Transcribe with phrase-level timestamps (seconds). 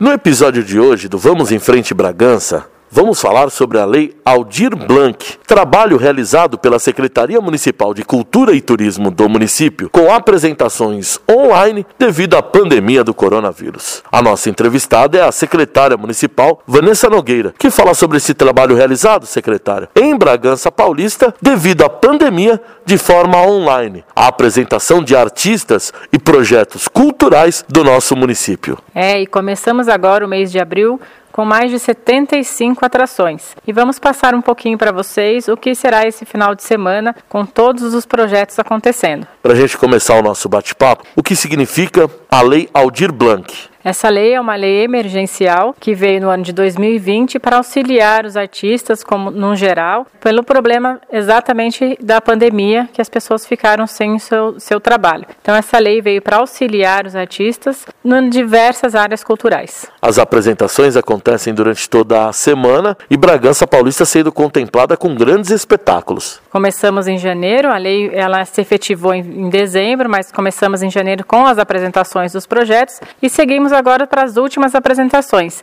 [0.00, 4.74] No episódio de hoje do Vamos em Frente Bragança, Vamos falar sobre a Lei Aldir
[4.74, 11.86] Blanc, trabalho realizado pela Secretaria Municipal de Cultura e Turismo do município, com apresentações online
[11.96, 14.02] devido à pandemia do coronavírus.
[14.10, 19.24] A nossa entrevistada é a secretária municipal Vanessa Nogueira, que fala sobre esse trabalho realizado,
[19.24, 24.04] secretária, em Bragança Paulista devido à pandemia de forma online.
[24.16, 28.76] A apresentação de artistas e projetos culturais do nosso município.
[28.92, 31.00] É, e começamos agora o mês de abril
[31.40, 33.56] com mais de 75 atrações.
[33.66, 37.46] E vamos passar um pouquinho para vocês o que será esse final de semana com
[37.46, 39.26] todos os projetos acontecendo.
[39.42, 43.69] Para a gente começar o nosso bate-papo, o que significa a Lei Aldir Blanc?
[43.82, 48.36] Essa lei é uma lei emergencial que veio no ano de 2020 para auxiliar os
[48.36, 54.20] artistas, como no geral, pelo problema exatamente da pandemia, que as pessoas ficaram sem o
[54.20, 55.24] seu, seu trabalho.
[55.40, 59.86] Então, essa lei veio para auxiliar os artistas em diversas áreas culturais.
[60.02, 66.40] As apresentações acontecem durante toda a semana e Bragança Paulista sendo contemplada com grandes espetáculos.
[66.50, 71.24] Começamos em janeiro, a lei ela se efetivou em, em dezembro, mas começamos em janeiro
[71.24, 75.62] com as apresentações dos projetos e seguimos Vamos agora para as últimas apresentações.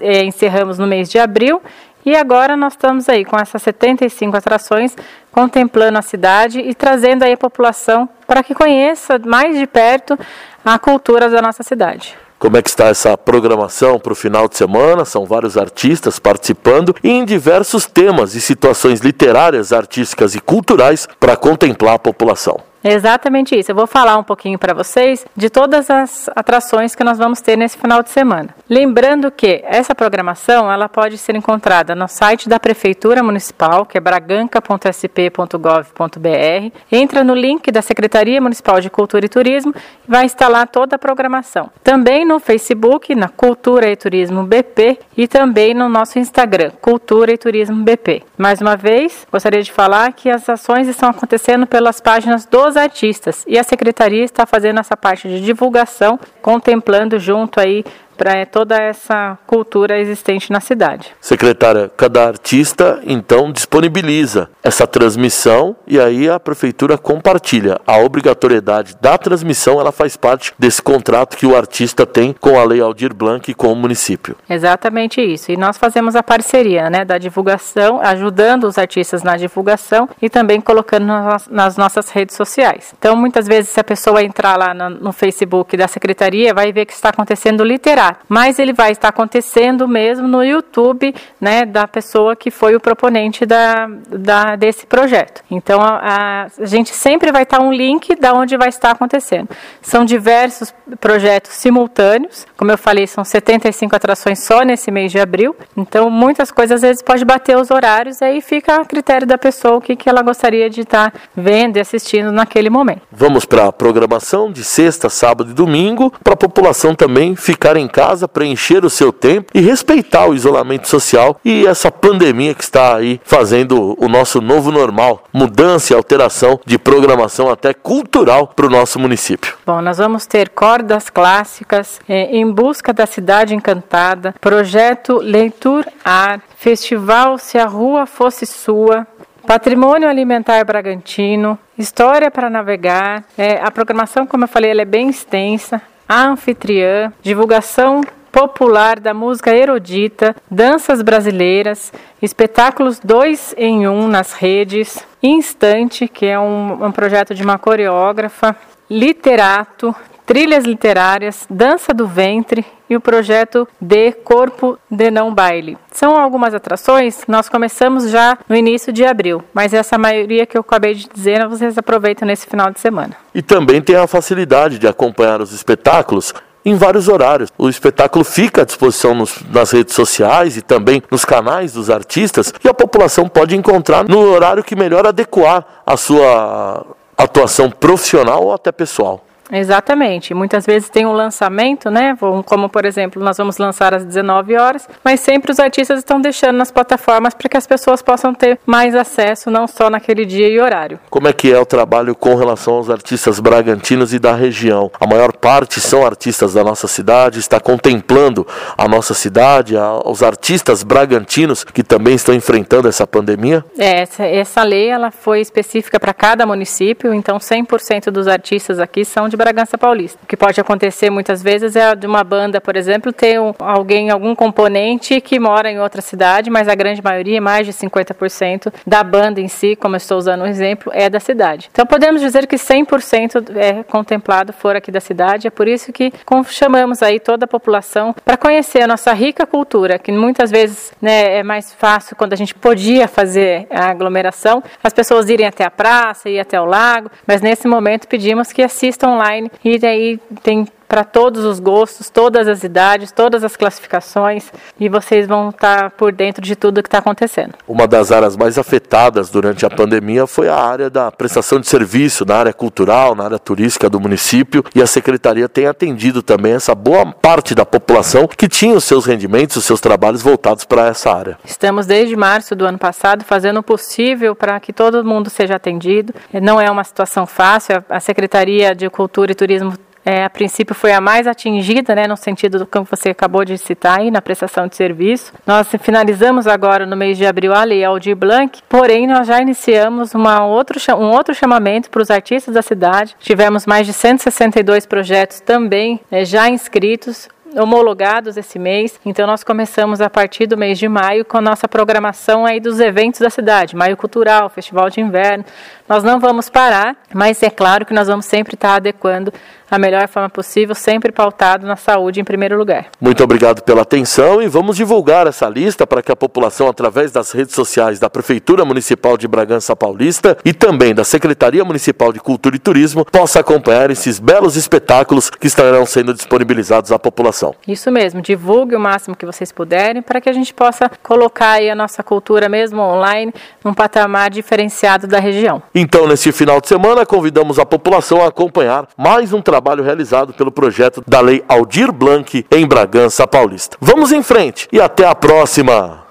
[0.00, 1.60] É, encerramos no mês de abril
[2.02, 4.96] e agora nós estamos aí com essas 75 atrações,
[5.30, 10.18] contemplando a cidade e trazendo aí a população para que conheça mais de perto
[10.64, 12.16] a cultura da nossa cidade.
[12.38, 15.04] Como é que está essa programação para o final de semana?
[15.04, 21.96] São vários artistas participando em diversos temas e situações literárias, artísticas e culturais para contemplar
[21.96, 22.58] a população.
[22.84, 23.72] Exatamente isso.
[23.72, 27.56] Eu vou falar um pouquinho para vocês de todas as atrações que nós vamos ter
[27.56, 28.50] nesse final de semana.
[28.68, 34.00] Lembrando que essa programação ela pode ser encontrada no site da Prefeitura Municipal, que é
[34.02, 36.78] braganca.sp.gov.br.
[36.92, 39.74] Entra no link da Secretaria Municipal de Cultura e Turismo
[40.06, 41.70] e vai instalar toda a programação.
[41.82, 47.38] Também no Facebook, na Cultura e Turismo BP e também no nosso Instagram, Cultura e
[47.38, 48.24] Turismo BP.
[48.36, 53.44] Mais uma vez, gostaria de falar que as ações estão acontecendo pelas páginas dos artistas.
[53.46, 57.84] E a secretaria está fazendo essa parte de divulgação, contemplando junto aí
[58.16, 61.12] para toda essa cultura existente na cidade.
[61.20, 67.80] Secretária, cada artista então disponibiliza essa transmissão e aí a prefeitura compartilha.
[67.86, 72.64] A obrigatoriedade da transmissão, ela faz parte desse contrato que o artista tem com a
[72.64, 74.36] Lei Aldir Blanc e com o município.
[74.48, 75.52] Exatamente isso.
[75.52, 80.60] E nós fazemos a parceria, né, da divulgação, ajudando os artistas na divulgação e também
[80.60, 81.06] colocando
[81.50, 82.94] nas nossas redes sociais.
[82.98, 86.92] Então, muitas vezes se a pessoa entrar lá no Facebook da secretaria, vai ver que
[86.92, 87.64] está acontecendo
[88.04, 92.80] literal mas ele vai estar acontecendo mesmo no YouTube, né, da pessoa que foi o
[92.80, 95.42] proponente da, da desse projeto.
[95.50, 99.48] Então a, a, gente sempre vai estar um link da onde vai estar acontecendo.
[99.80, 105.54] São diversos projetos simultâneos, como eu falei, são 75 atrações só nesse mês de abril.
[105.76, 109.38] Então muitas coisas às vezes pode bater os horários e aí fica a critério da
[109.38, 113.02] pessoa o que, que ela gostaria de estar vendo e assistindo naquele momento.
[113.12, 117.86] Vamos para a programação de sexta, sábado e domingo para a população também ficar em
[117.94, 122.96] casa, preencher o seu tempo e respeitar o isolamento social e essa pandemia que está
[122.96, 128.68] aí fazendo o nosso novo normal, mudança e alteração de programação até cultural para o
[128.70, 129.54] nosso município.
[129.64, 136.40] Bom, nós vamos ter cordas clássicas, é, em busca da cidade encantada, projeto Leitur Ar,
[136.56, 139.06] festival Se a Rua Fosse Sua,
[139.46, 143.22] Patrimônio Alimentar Bragantino, História para Navegar.
[143.38, 149.14] É, a programação, como eu falei, ela é bem extensa a anfitriã, divulgação popular da
[149.14, 156.92] música erudita, danças brasileiras, espetáculos dois em um nas redes, Instante, que é um, um
[156.92, 158.54] projeto de uma coreógrafa,
[158.90, 159.94] literato,
[160.26, 165.78] trilhas literárias, dança do ventre e o projeto de Corpo de Não Baile.
[165.90, 170.60] São algumas atrações nós começamos já no início de abril, mas essa maioria que eu
[170.60, 173.16] acabei de dizer, vocês aproveitam nesse final de semana.
[173.34, 176.32] E também tem a facilidade de acompanhar os espetáculos
[176.64, 177.50] em vários horários.
[177.58, 182.52] O espetáculo fica à disposição nos, nas redes sociais e também nos canais dos artistas
[182.64, 186.86] e a população pode encontrar no horário que melhor adequar a sua
[187.16, 189.24] atuação profissional ou até pessoal.
[189.54, 190.34] Exatamente.
[190.34, 192.16] Muitas vezes tem um lançamento, né?
[192.44, 196.56] Como por exemplo, nós vamos lançar às 19 horas, mas sempre os artistas estão deixando
[196.56, 200.58] nas plataformas para que as pessoas possam ter mais acesso, não só naquele dia e
[200.58, 200.98] horário.
[201.08, 204.90] Como é que é o trabalho com relação aos artistas bragantinos e da região?
[204.98, 208.46] A maior parte são artistas da nossa cidade, está contemplando
[208.76, 209.74] a nossa cidade,
[210.04, 213.64] os artistas bragantinos que também estão enfrentando essa pandemia?
[213.78, 219.04] É, essa, essa lei ela foi específica para cada município, então 100% dos artistas aqui
[219.04, 220.18] são de Bragança Paulista.
[220.22, 224.08] O que pode acontecer muitas vezes é de uma banda, por exemplo, ter um, alguém,
[224.08, 229.04] algum componente que mora em outra cidade, mas a grande maioria, mais de 50% da
[229.04, 231.68] banda em si, como eu estou usando um exemplo, é da cidade.
[231.70, 236.10] Então podemos dizer que 100% é contemplado fora aqui da cidade, é por isso que
[236.48, 241.36] chamamos aí toda a população para conhecer a nossa rica cultura, que muitas vezes né,
[241.36, 245.70] é mais fácil quando a gente podia fazer a aglomeração, as pessoas irem até a
[245.70, 249.50] praça, ir até o lago, mas nesse momento pedimos que assistam online.
[249.64, 255.26] E aí tem para todos os gostos, todas as idades, todas as classificações e vocês
[255.26, 257.54] vão estar por dentro de tudo que está acontecendo.
[257.66, 262.24] Uma das áreas mais afetadas durante a pandemia foi a área da prestação de serviço,
[262.24, 266.76] na área cultural, na área turística do município e a secretaria tem atendido também essa
[266.76, 271.12] boa parte da população que tinha os seus rendimentos, os seus trabalhos voltados para essa
[271.12, 271.36] área.
[271.44, 276.14] Estamos desde março do ano passado fazendo o possível para que todo mundo seja atendido.
[276.40, 280.92] Não é uma situação fácil, a Secretaria de Cultura e Turismo é, a princípio foi
[280.92, 284.66] a mais atingida, né, no sentido do que você acabou de citar aí, na prestação
[284.66, 285.32] de serviço.
[285.46, 290.14] Nós finalizamos agora no mês de abril a Lei Aldir Blanc, porém nós já iniciamos
[290.14, 293.16] uma outro, um outro chamamento para os artistas da cidade.
[293.18, 298.98] Tivemos mais de 162 projetos também né, já inscritos homologados esse mês.
[299.04, 302.80] Então nós começamos a partir do mês de maio com a nossa programação aí dos
[302.80, 305.44] eventos da cidade, Maio Cultural, Festival de Inverno.
[305.86, 309.32] Nós não vamos parar, mas é claro que nós vamos sempre estar adequando
[309.70, 312.86] a melhor forma possível, sempre pautado na saúde em primeiro lugar.
[313.00, 317.32] Muito obrigado pela atenção e vamos divulgar essa lista para que a população, através das
[317.32, 322.56] redes sociais da Prefeitura Municipal de Bragança Paulista e também da Secretaria Municipal de Cultura
[322.56, 327.54] e Turismo, possa acompanhar esses belos espetáculos que estarão sendo disponibilizados à população.
[327.66, 331.74] Isso mesmo, divulgue o máximo que vocês puderem para que a gente possa colocar a
[331.74, 335.62] nossa cultura mesmo online num patamar diferenciado da região.
[335.74, 340.32] Então, nesse final de semana, convidamos a população a acompanhar mais um trabalho trabalho realizado
[340.32, 343.76] pelo projeto da Lei Aldir Blanc em Bragança Paulista.
[343.80, 346.03] Vamos em frente e até a próxima!